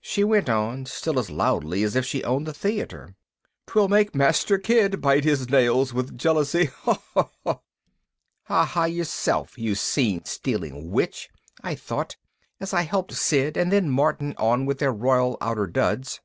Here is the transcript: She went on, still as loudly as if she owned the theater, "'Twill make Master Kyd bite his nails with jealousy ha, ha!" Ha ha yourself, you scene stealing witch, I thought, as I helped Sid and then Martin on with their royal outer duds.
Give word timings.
She 0.00 0.24
went 0.24 0.48
on, 0.48 0.86
still 0.86 1.18
as 1.18 1.28
loudly 1.28 1.82
as 1.82 1.94
if 1.94 2.06
she 2.06 2.24
owned 2.24 2.46
the 2.46 2.54
theater, 2.54 3.16
"'Twill 3.66 3.88
make 3.88 4.14
Master 4.14 4.56
Kyd 4.58 5.02
bite 5.02 5.24
his 5.24 5.50
nails 5.50 5.92
with 5.92 6.16
jealousy 6.16 6.64
ha, 6.84 7.02
ha!" 7.12 7.58
Ha 8.44 8.64
ha 8.64 8.84
yourself, 8.86 9.58
you 9.58 9.74
scene 9.74 10.24
stealing 10.24 10.90
witch, 10.90 11.28
I 11.62 11.74
thought, 11.74 12.16
as 12.60 12.72
I 12.72 12.80
helped 12.80 13.12
Sid 13.12 13.58
and 13.58 13.70
then 13.70 13.90
Martin 13.90 14.32
on 14.38 14.64
with 14.64 14.78
their 14.78 14.90
royal 14.90 15.36
outer 15.42 15.66
duds. 15.66 16.20